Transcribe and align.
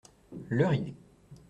Leur 0.49 0.73
idée. 0.73 0.95